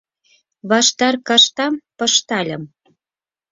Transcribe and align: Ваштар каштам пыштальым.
Ваштар 0.69 1.15
каштам 1.27 1.73
пыштальым. 1.97 2.63